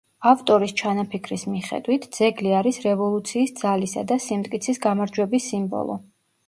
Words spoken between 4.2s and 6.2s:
სიმტკიცის გამარჯვების სიმბოლო.